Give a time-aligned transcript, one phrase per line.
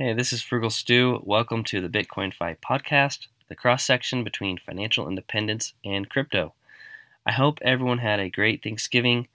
[0.00, 1.20] Hey, this is Frugal Stu.
[1.24, 6.54] Welcome to the Bitcoin Fi podcast, the cross section between financial independence and crypto.
[7.26, 9.26] I hope everyone had a great Thanksgiving.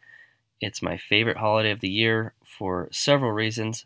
[0.62, 3.84] It's my favorite holiday of the year for several reasons.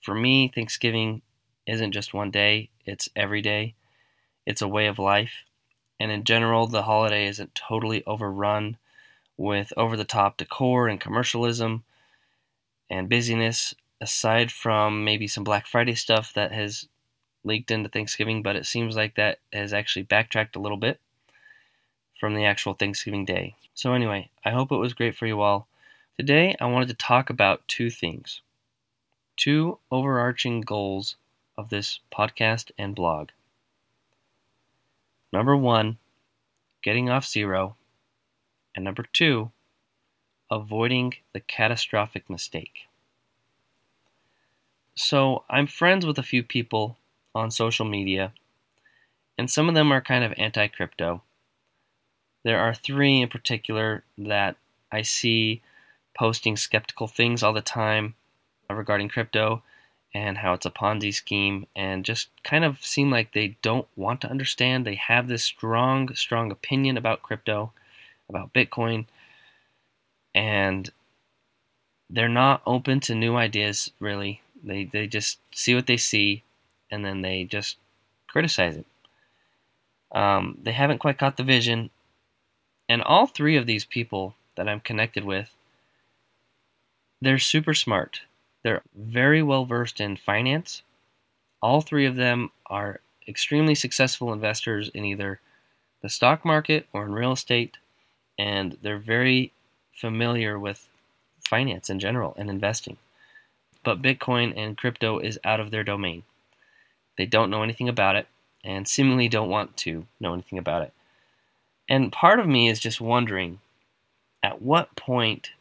[0.00, 1.20] For me, Thanksgiving
[1.66, 3.74] isn't just one day, it's every day.
[4.46, 5.32] It's a way of life.
[5.98, 8.76] And in general, the holiday isn't totally overrun
[9.36, 11.82] with over the top decor and commercialism
[12.88, 16.86] and busyness aside from maybe some Black Friday stuff that has
[17.44, 21.00] leaked into Thanksgiving, but it seems like that has actually backtracked a little bit
[22.18, 23.54] from the actual Thanksgiving day.
[23.74, 25.68] So, anyway, I hope it was great for you all.
[26.18, 28.40] Today, I wanted to talk about two things
[29.36, 31.14] two overarching goals
[31.56, 33.28] of this podcast and blog.
[35.32, 35.98] Number one,
[36.82, 37.76] getting off zero.
[38.74, 39.50] And number two,
[40.50, 42.88] avoiding the catastrophic mistake.
[44.98, 46.96] So I'm friends with a few people
[47.32, 48.32] on social media,
[49.38, 51.22] and some of them are kind of anti crypto.
[52.42, 54.56] There are three in particular that
[54.90, 55.62] I see
[56.18, 58.16] posting skeptical things all the time
[58.68, 59.62] regarding crypto
[60.12, 64.20] and how it's a Ponzi scheme, and just kind of seem like they don't want
[64.22, 64.84] to understand.
[64.84, 67.72] They have this strong, strong opinion about crypto,
[68.28, 69.06] about Bitcoin,
[70.34, 70.90] and
[72.10, 74.42] they're not open to new ideas, really.
[74.62, 76.42] They they just see what they see,
[76.90, 77.76] and then they just
[78.26, 78.86] criticize it.
[80.12, 81.90] Um, they haven't quite caught the vision,
[82.88, 85.50] and all three of these people that I'm connected with,
[87.20, 88.22] they're super smart.
[88.62, 90.82] They're very well versed in finance.
[91.60, 95.40] All three of them are extremely successful investors in either
[96.00, 97.76] the stock market or in real estate,
[98.38, 99.52] and they're very
[99.92, 100.86] familiar with
[101.40, 102.96] finance in general and investing
[103.88, 106.22] but Bitcoin and crypto is out of their domain.
[107.16, 108.26] They don't know anything about it
[108.62, 110.92] and seemingly don't want to know anything about it.
[111.88, 113.60] And part of me is just wondering
[114.42, 115.52] at what point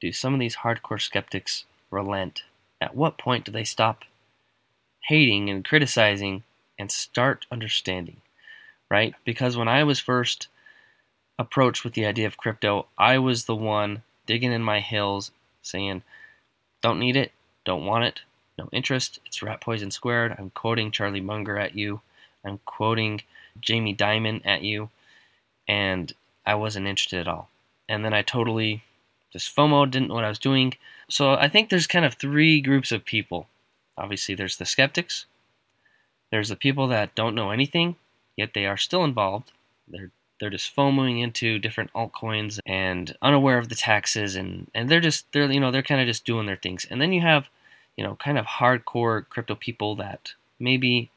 [0.00, 2.44] do some of these hardcore skeptics relent?
[2.80, 4.04] At what point do they stop
[5.08, 6.44] hating and criticizing
[6.78, 8.18] and start understanding?
[8.88, 9.16] Right?
[9.24, 10.46] Because when I was first
[11.36, 16.04] approached with the idea of crypto, I was the one digging in my heels saying,
[16.80, 17.32] don't need it,
[17.66, 18.20] don't want it.
[18.56, 19.18] No interest.
[19.26, 20.34] It's rat poison squared.
[20.38, 22.00] I'm quoting Charlie Munger at you.
[22.42, 23.20] I'm quoting
[23.60, 24.88] Jamie Dimon at you.
[25.68, 26.14] And
[26.46, 27.50] I wasn't interested at all.
[27.88, 28.82] And then I totally
[29.32, 30.72] just FOMO, didn't know what I was doing.
[31.10, 33.48] So I think there's kind of three groups of people.
[33.98, 35.26] Obviously, there's the skeptics,
[36.30, 37.96] there's the people that don't know anything,
[38.36, 39.52] yet they are still involved.
[39.88, 45.00] They're they're just FOMOing into different altcoins and unaware of the taxes and, and they're
[45.00, 46.86] just they're you know they're kind of just doing their things.
[46.90, 47.48] And then you have
[47.96, 51.10] you know, kind of hardcore crypto people that maybe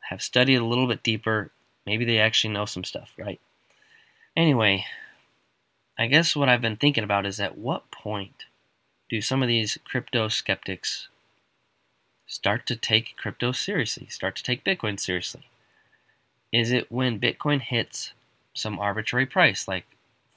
[0.00, 1.50] have studied a little bit deeper.
[1.86, 3.40] Maybe they actually know some stuff, right?
[4.36, 4.84] Anyway,
[5.98, 8.44] I guess what I've been thinking about is at what point
[9.08, 11.08] do some of these crypto skeptics
[12.26, 15.48] start to take crypto seriously, start to take Bitcoin seriously?
[16.52, 18.12] Is it when Bitcoin hits
[18.54, 19.84] some arbitrary price, like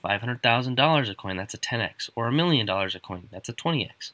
[0.04, 4.12] $500,000 a coin, that's a 10x, or a million dollars a coin, that's a 20x?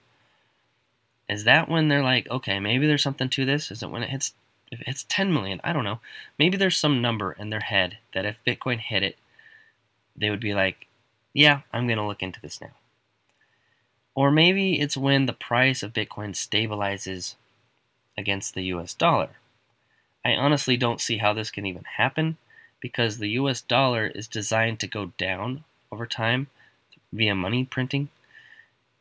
[1.29, 3.71] Is that when they're like, okay, maybe there's something to this?
[3.71, 4.33] Is it when it hits
[4.71, 5.59] if it hits 10 million?
[5.63, 5.99] I don't know.
[6.39, 9.17] Maybe there's some number in their head that if Bitcoin hit it,
[10.15, 10.87] they would be like,
[11.33, 12.71] yeah, I'm going to look into this now.
[14.15, 17.35] Or maybe it's when the price of Bitcoin stabilizes
[18.17, 19.29] against the US dollar.
[20.25, 22.37] I honestly don't see how this can even happen
[22.79, 26.47] because the US dollar is designed to go down over time
[27.13, 28.09] via money printing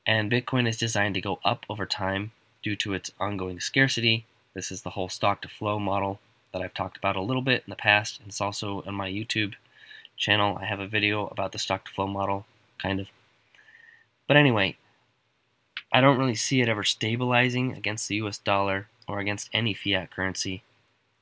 [0.07, 2.31] and Bitcoin is designed to go up over time
[2.63, 4.25] due to its ongoing scarcity.
[4.55, 6.21] This is the whole stock to flow model
[6.53, 9.11] that I've talked about a little bit in the past, and it's also on my
[9.11, 9.55] YouTube
[10.17, 10.57] channel.
[10.61, 12.47] I have a video about the stock to flow model,
[12.79, 13.09] kind of.
[14.29, 14.77] But anyway,
[15.93, 20.11] I don't really see it ever stabilizing against the US dollar or against any fiat
[20.11, 20.63] currency.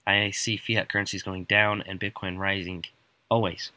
[0.07, 2.85] I see fiat currencies going down and Bitcoin rising
[3.31, 3.71] always,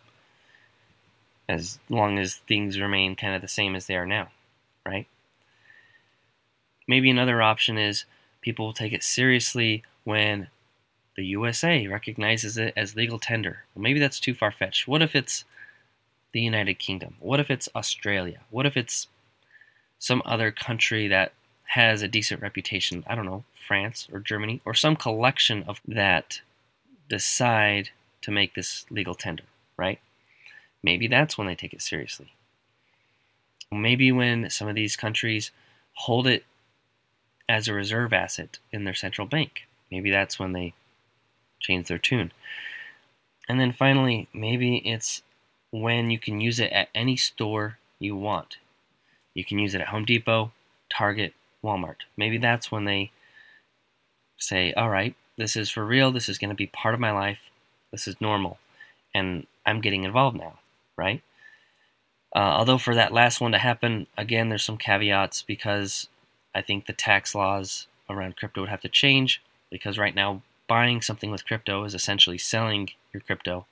[1.48, 4.28] as long as things remain kind of the same as they are now
[4.88, 5.08] right?
[6.88, 8.06] Maybe another option is
[8.42, 10.48] people will take it seriously when
[11.18, 13.66] the USA recognizes it as legal tender.
[13.76, 14.88] Well, maybe that's too far fetched.
[14.88, 15.44] What if it's
[16.32, 17.16] the United Kingdom?
[17.20, 18.40] What if it's Australia?
[18.50, 19.08] What if it's
[20.00, 21.34] some other country that
[21.66, 23.04] has a decent reputation?
[23.08, 26.42] I don't know, France or Germany or some collection of that
[27.10, 27.90] decide
[28.22, 29.44] to make this legal tender,
[29.76, 30.00] right?
[30.84, 32.32] Maybe that's when they take it seriously.
[33.72, 35.52] Maybe when some of these countries
[35.94, 36.46] hold it
[37.50, 39.68] as a reserve asset in their central bank.
[39.92, 40.74] Maybe that's when they
[41.60, 42.32] change their tune.
[43.50, 45.22] And then finally, maybe it's
[45.72, 48.58] when you can use it at any store you want.
[49.34, 50.52] You can use it at Home Depot,
[50.90, 51.34] Target,
[51.64, 51.98] Walmart.
[52.16, 53.12] Maybe that's when they
[54.38, 56.12] say, all right, this is for real.
[56.12, 57.40] This is going to be part of my life.
[57.92, 58.58] This is normal.
[59.14, 60.60] And I'm getting involved now,
[60.98, 61.22] right?
[62.36, 66.08] Uh, although for that last one to happen, again, there's some caveats because
[66.54, 71.02] I think the tax laws around crypto would have to change because right now buying
[71.02, 73.66] something with crypto is essentially selling your crypto,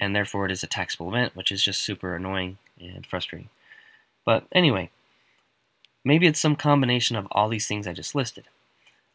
[0.00, 3.50] and therefore it is a taxable event, which is just super annoying and frustrating.
[4.24, 4.90] But anyway,
[6.04, 8.44] maybe it's some combination of all these things I just listed.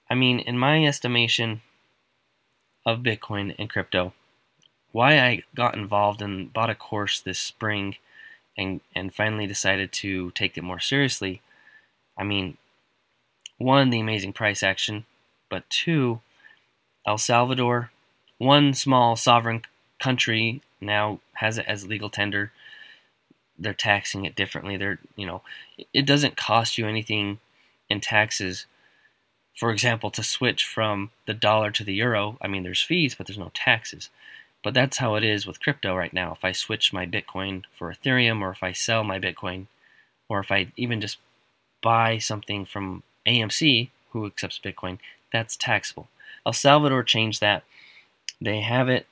[0.10, 1.62] I mean, in my estimation
[2.86, 4.13] of Bitcoin and crypto,
[4.92, 7.98] why I got involved and bought a course this spring
[8.59, 11.41] and, and finally decided to take it more seriously.
[12.17, 12.57] I mean,
[13.57, 15.06] one, the amazing price action,
[15.50, 16.19] but two,
[17.07, 17.91] El Salvador,
[18.38, 19.61] one small sovereign
[20.01, 22.51] country, now has it as legal tender.
[23.57, 24.75] They're taxing it differently.
[24.75, 25.41] They're, you know,
[25.94, 27.39] it doesn't cost you anything
[27.89, 28.65] in taxes.
[29.56, 33.27] For example, to switch from the dollar to the euro, I mean, there's fees, but
[33.27, 34.09] there's no taxes.
[34.63, 36.33] But that's how it is with crypto right now.
[36.33, 39.67] If I switch my Bitcoin for Ethereum, or if I sell my Bitcoin,
[40.27, 41.17] or if I even just
[41.81, 45.00] buy something from AMC, who accepts Bitcoin,
[45.31, 46.09] that's taxable.
[46.45, 47.63] El Salvador changed that.
[48.41, 49.07] They have it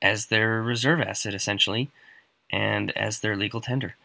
[0.00, 1.90] as their reserve asset, essentially,
[2.50, 3.96] and as their legal tender.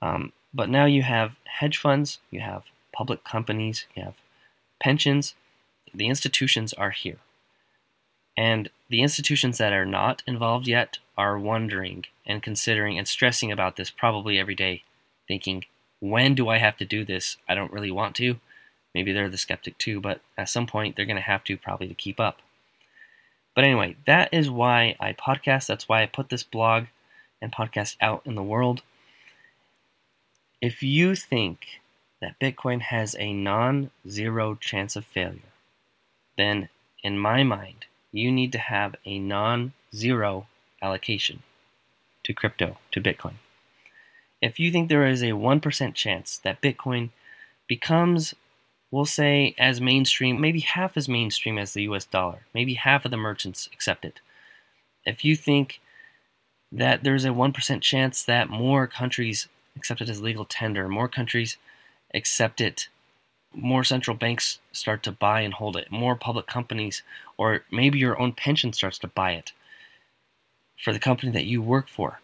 [0.00, 4.14] Um, but now you have hedge funds, you have public companies, you have
[4.80, 5.34] pensions.
[5.94, 7.18] The institutions are here.
[8.36, 13.76] And the institutions that are not involved yet are wondering and considering and stressing about
[13.76, 14.82] this probably every day,
[15.26, 15.64] thinking,
[16.00, 17.36] when do I have to do this?
[17.48, 18.36] I don't really want to.
[18.94, 21.88] Maybe they're the skeptic too, but at some point they're going to have to probably
[21.88, 22.38] to keep up.
[23.54, 25.66] But anyway, that is why I podcast.
[25.66, 26.84] That's why I put this blog
[27.40, 28.82] and podcast out in the world.
[30.60, 31.80] If you think
[32.20, 35.52] that Bitcoin has a non zero chance of failure,
[36.36, 36.68] then
[37.02, 40.46] in my mind, you need to have a non zero
[40.82, 41.42] allocation
[42.24, 43.34] to crypto, to Bitcoin.
[44.42, 47.10] If you think there is a 1% chance that Bitcoin
[47.66, 48.34] becomes
[48.90, 52.46] we'll say as mainstream, maybe half as mainstream as the US dollar.
[52.54, 54.20] Maybe half of the merchants accept it.
[55.04, 55.80] If you think
[56.72, 61.56] that there's a 1% chance that more countries accept it as legal tender, more countries
[62.14, 62.88] accept it,
[63.56, 67.02] more central banks start to buy and hold it, more public companies,
[67.38, 69.52] or maybe your own pension starts to buy it
[70.78, 72.20] for the company that you work for.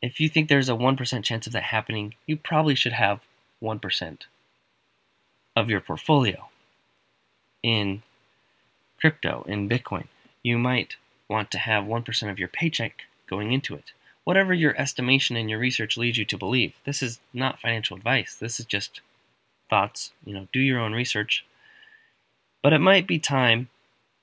[0.00, 3.20] If you think there's a 1% chance of that happening, you probably should have
[3.62, 4.18] 1%
[5.56, 6.48] of your portfolio
[7.62, 8.02] in
[8.98, 10.06] crypto, in Bitcoin.
[10.42, 10.96] You might
[11.28, 13.92] want to have 1% of your paycheck going into it.
[14.24, 16.74] Whatever your estimation and your research leads you to believe.
[16.84, 18.34] This is not financial advice.
[18.34, 19.00] This is just
[19.70, 20.10] thoughts.
[20.24, 21.46] You know, do your own research.
[22.62, 23.68] But it might be time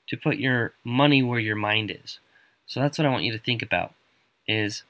[0.10, 2.20] to put your money where your mind is.
[2.68, 3.94] So that's what I want you to think about
[4.48, 4.84] is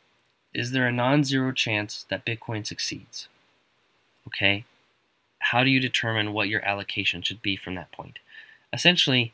[0.53, 3.27] is there a non-zero chance that Bitcoin succeeds?
[4.25, 4.65] Okay?
[5.39, 8.19] how do you determine what your allocation should be from that point?
[8.73, 9.33] Essentially,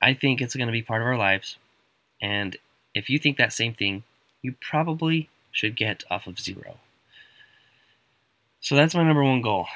[0.00, 1.56] I think it's going to be part of our lives.
[2.20, 2.56] And
[2.94, 4.02] if you think that same thing,
[4.42, 6.78] you probably should get off of zero.
[8.60, 9.66] So that's my number one goal.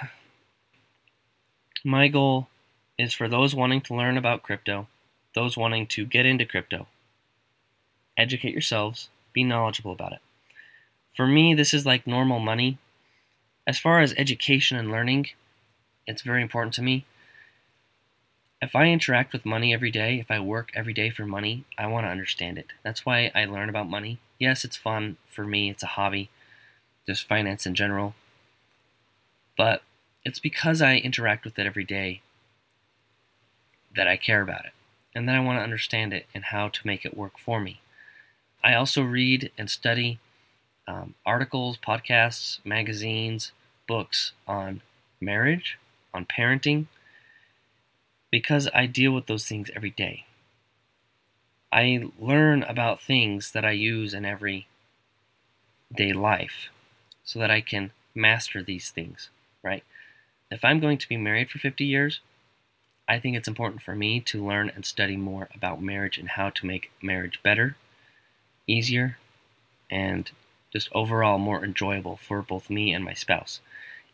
[1.85, 2.49] My goal
[2.99, 4.89] is for those wanting to learn about crypto,
[5.37, 6.89] those wanting to get into crypto,
[8.17, 10.21] educate yourselves, be knowledgeable about it.
[11.17, 12.79] For me, this is like normal money
[13.67, 15.29] as far as education and learning,
[16.07, 17.05] it's very important to me.
[18.63, 21.87] If I interact with money every day, if I work every day for money, I
[21.87, 22.69] want to understand it.
[22.83, 24.21] That's why I learn about money.
[24.39, 26.31] Yes, it's fun for me, it's a hobby,
[27.07, 28.15] just finance in general.
[29.57, 29.83] But
[30.25, 32.23] it's because I interact with it every day
[33.95, 34.73] that I care about it.
[35.15, 37.81] And then I want to understand it and how to make it work for me.
[38.65, 40.19] I also read and study
[40.89, 43.53] um, articles, podcasts, magazines,
[43.87, 44.81] books on
[45.21, 45.79] marriage,
[46.15, 46.87] on parenting,
[48.31, 50.25] because I deal with those things every day.
[51.71, 54.67] I learn about things that I use in every
[55.95, 56.69] day life
[57.25, 59.31] so that I can master these things,
[59.63, 59.85] right?
[60.51, 62.21] If I'm going to be married for 50 years,
[63.09, 66.51] I think it's important for me to learn and study more about marriage and how
[66.51, 67.77] to make marriage better,
[68.67, 69.19] easier,
[69.91, 70.31] and
[70.73, 73.61] just overall more enjoyable for both me and my spouse.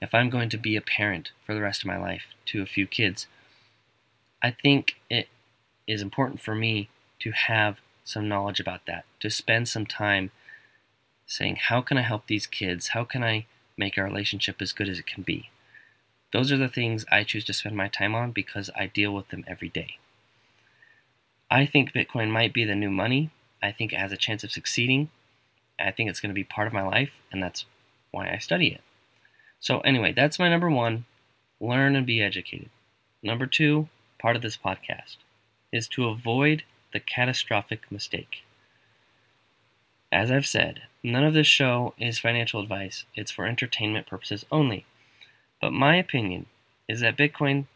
[0.00, 2.66] if I'm going to be a parent for the rest of my life to a
[2.66, 3.26] few kids,
[4.40, 5.28] I think it
[5.88, 6.88] is important for me
[7.20, 10.30] to have some knowledge about that, to spend some time
[11.26, 12.88] saying, How can I help these kids?
[12.88, 13.46] How can I
[13.78, 15.50] make our relationship as good as it can be?
[16.32, 19.28] Those are the things I choose to spend my time on because I deal with
[19.28, 19.98] them every day.
[21.50, 23.30] I think Bitcoin might be the new money.
[23.62, 25.10] I think it has a chance of succeeding.
[25.80, 27.64] I think it's going to be part of my life, and that's
[28.10, 28.82] why I study it.
[29.60, 31.06] So, anyway, that's my number one
[31.60, 32.70] learn and be educated.
[33.22, 35.16] Number two, part of this podcast,
[35.72, 38.44] is to avoid the catastrophic mistake.
[40.12, 44.86] As I've said, none of this show is financial advice, it's for entertainment purposes only.
[45.60, 46.46] But my opinion
[46.88, 47.66] is that Bitcoin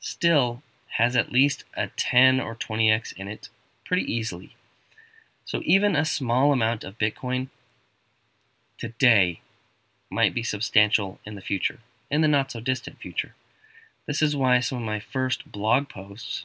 [0.00, 0.62] still
[0.98, 3.48] has at least a 10 or 20x in it
[3.84, 4.56] pretty easily.
[5.44, 7.48] So even a small amount of Bitcoin
[8.78, 9.40] today
[10.10, 11.78] might be substantial in the future,
[12.10, 13.34] in the not so distant future.
[14.06, 16.44] This is why some of my first blog posts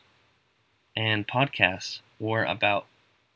[0.96, 2.86] and podcasts were about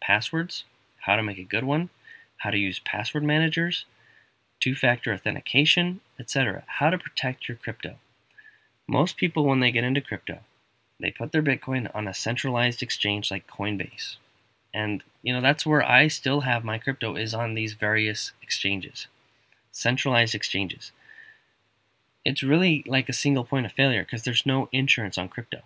[0.01, 0.63] passwords,
[1.01, 1.89] how to make a good one,
[2.37, 3.85] how to use password managers,
[4.59, 6.63] two factor authentication, etc.
[6.67, 7.95] How to protect your crypto.
[8.87, 10.39] Most people, when they get into crypto,
[10.99, 14.15] they put their Bitcoin on a centralized exchange like Coinbase.
[14.73, 19.07] And, you know, that's where I still have my crypto is on these various exchanges,
[19.71, 20.91] centralized exchanges.
[22.25, 25.61] It's really like a single point of failure because there's no insurance on crypto.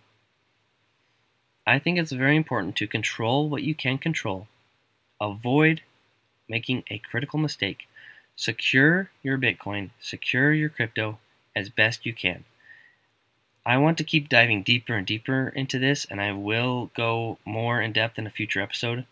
[1.66, 4.48] I think it's very important to control what you can control,
[5.20, 5.82] avoid
[6.52, 7.88] making a critical mistake,
[8.36, 11.18] secure your Bitcoin, secure your crypto
[11.56, 12.44] as best you can.
[13.66, 17.80] I want to keep diving deeper and deeper into this, and I will go more
[17.80, 19.06] in depth in a future episode.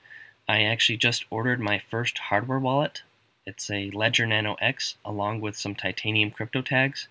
[0.49, 3.03] I actually just ordered my first hardware wallet.
[3.45, 7.07] It's a Ledger Nano X along with some titanium crypto tags.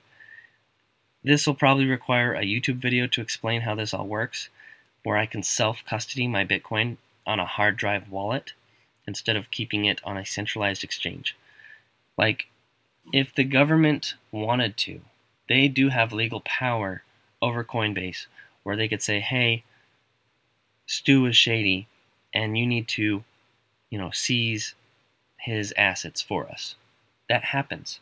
[1.24, 4.50] This will probably require a YouTube video to explain how this all works,
[5.04, 8.52] where I can self custody my Bitcoin on a hard drive wallet
[9.08, 11.34] instead of keeping it on a centralized exchange.
[12.18, 12.46] Like,
[13.10, 15.00] if the government wanted to,
[15.48, 17.02] they do have legal power
[17.40, 18.26] over Coinbase
[18.62, 19.64] where they could say, hey,
[20.86, 21.88] Stu is shady
[22.34, 23.24] and you need to,
[23.88, 24.74] you know, seize
[25.38, 26.74] his assets for us.
[27.30, 28.00] That happens,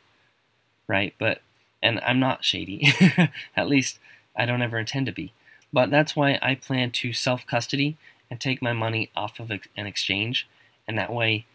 [0.89, 1.15] right?
[1.19, 1.41] But,
[1.81, 2.93] and I'm not shady.
[3.57, 4.01] At least
[4.35, 5.33] I don't ever intend to be.
[5.73, 7.97] But that's why I plan to self custody
[8.29, 10.49] and take my money off of an exchange.
[10.89, 11.47] And that way,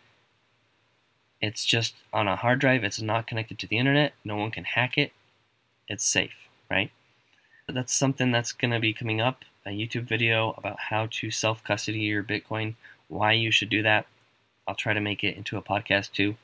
[1.42, 2.84] it's just on a hard drive.
[2.84, 4.14] It's not connected to the internet.
[4.24, 5.12] No one can hack it.
[5.88, 6.92] It's safe, right?
[7.74, 11.64] that's something that's going to be coming up a YouTube video about how to self
[11.64, 12.76] custody your Bitcoin,
[13.08, 14.08] why you should do that.
[14.68, 16.36] I'll try to make it into a podcast too.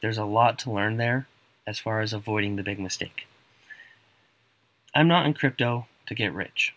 [0.00, 1.26] There's a lot to learn there
[1.66, 3.26] as far as avoiding the big mistake.
[4.94, 6.74] I'm not in crypto to get rich.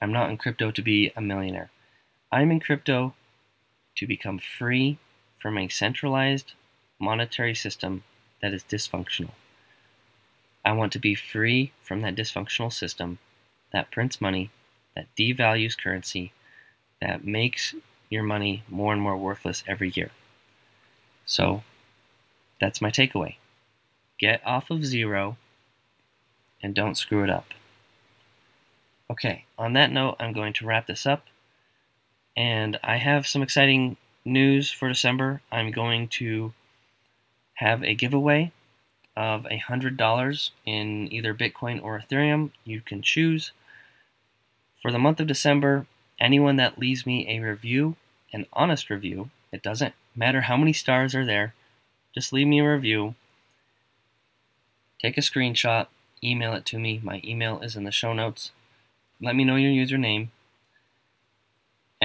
[0.00, 1.70] I'm not in crypto to be a millionaire.
[2.30, 3.14] I'm in crypto
[3.96, 4.98] to become free
[5.40, 6.52] from a centralized
[6.98, 8.02] monetary system
[8.40, 9.32] that is dysfunctional.
[10.64, 13.18] I want to be free from that dysfunctional system
[13.72, 14.50] that prints money,
[14.94, 16.32] that devalues currency,
[17.00, 17.74] that makes
[18.10, 20.10] your money more and more worthless every year.
[21.24, 21.62] So
[22.60, 23.36] that's my takeaway.
[24.18, 25.36] Get off of zero
[26.62, 27.46] and don't screw it up.
[29.10, 31.26] Okay, on that note, I'm going to wrap this up.
[32.36, 35.40] And I have some exciting news for December.
[35.50, 36.52] I'm going to
[37.54, 38.52] have a giveaway
[39.16, 42.50] of $100 in either Bitcoin or Ethereum.
[42.64, 43.52] You can choose.
[44.82, 45.86] For the month of December,
[46.20, 47.96] anyone that leaves me a review,
[48.32, 51.54] an honest review, it doesn't matter how many stars are there,
[52.14, 53.14] just leave me a review.
[55.00, 55.86] Take a screenshot,
[56.22, 57.00] email it to me.
[57.02, 58.50] My email is in the show notes.
[59.20, 60.28] Let me know your username.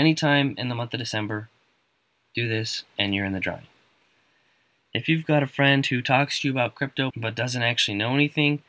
[0.01, 1.47] Anytime in the month of December,
[2.33, 3.67] do this and you're in the drawing.
[4.95, 8.15] If you've got a friend who talks to you about crypto but doesn't actually know
[8.15, 8.63] anything,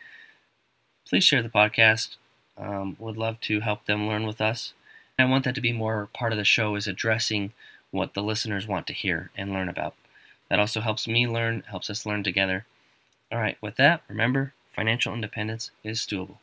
[1.09, 2.17] please share the podcast.
[2.59, 4.75] Um, would love to help them learn with us.
[5.19, 7.55] I want that to be more part of the show is addressing
[7.93, 9.95] what the listeners want to hear and learn about.
[10.51, 12.67] That also helps me learn, helps us learn together.
[13.33, 16.37] All right, with that, remember, financial independence is doable.